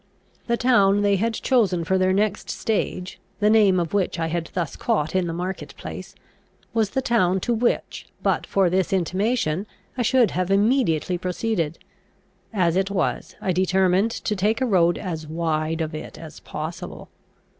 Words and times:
The 0.47 0.57
town 0.57 1.03
they 1.03 1.17
had 1.17 1.35
chosen 1.35 1.83
for 1.83 1.99
their 1.99 2.11
next 2.11 2.49
stage, 2.49 3.19
the 3.39 3.51
name 3.51 3.79
of 3.79 3.93
which 3.93 4.17
I 4.17 4.29
had 4.29 4.49
thus 4.55 4.75
caught 4.75 5.13
in 5.13 5.27
the 5.27 5.31
market 5.31 5.75
place, 5.77 6.15
was 6.73 6.89
the 6.89 7.03
town 7.03 7.39
to 7.41 7.53
which, 7.53 8.07
but 8.23 8.47
for 8.47 8.67
this 8.67 8.91
intimation, 8.91 9.67
I 9.95 10.01
should 10.01 10.31
have 10.31 10.49
immediately 10.49 11.19
proceeded. 11.19 11.77
As 12.51 12.75
it 12.75 12.89
was, 12.89 13.35
I 13.41 13.51
determined 13.51 14.09
to 14.09 14.35
take 14.35 14.59
a 14.59 14.65
road 14.65 14.97
as 14.97 15.27
wide 15.27 15.81
of 15.81 15.93
it 15.93 16.17
as 16.17 16.39
possible. 16.39 17.09